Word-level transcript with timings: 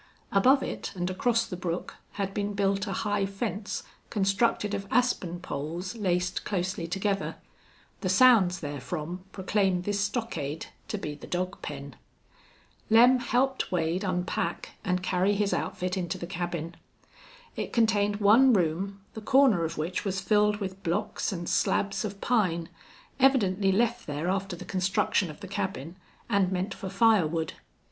Above 0.31 0.63
it, 0.63 0.91
and 0.95 1.11
across 1.11 1.45
the 1.45 1.55
brook, 1.55 1.97
had 2.13 2.33
been 2.33 2.55
built 2.55 2.87
a 2.87 2.91
high 3.05 3.23
fence 3.23 3.83
constructed 4.09 4.73
of 4.73 4.87
aspen 4.89 5.39
poles 5.39 5.95
laced 5.95 6.43
closely 6.43 6.87
together. 6.87 7.35
The 7.99 8.09
sounds 8.09 8.57
therefrom 8.61 9.25
proclaimed 9.31 9.83
this 9.83 9.99
stockade 9.99 10.65
to 10.87 10.97
be 10.97 11.13
the 11.13 11.27
dog 11.27 11.61
pen. 11.61 11.97
Lem 12.89 13.19
helped 13.19 13.71
Wade 13.71 14.03
unpack 14.03 14.69
and 14.83 15.03
carry 15.03 15.35
his 15.35 15.53
outfit 15.53 15.95
into 15.95 16.17
the 16.17 16.25
cabin. 16.25 16.75
It 17.55 17.71
contained 17.71 18.15
one 18.15 18.53
room, 18.53 19.01
the 19.13 19.21
corner 19.21 19.63
of 19.65 19.77
which 19.77 20.03
was 20.03 20.19
filled 20.19 20.55
with 20.57 20.81
blocks 20.81 21.31
and 21.31 21.47
slabs 21.47 22.03
of 22.03 22.19
pine, 22.21 22.69
evidently 23.19 23.71
left 23.71 24.07
there 24.07 24.29
after 24.29 24.55
the 24.55 24.65
construction 24.65 25.29
of 25.29 25.41
the 25.41 25.47
cabin, 25.47 25.95
and 26.27 26.51
meant 26.51 26.73
for 26.73 26.89
fire 26.89 27.27
wood. 27.27 27.53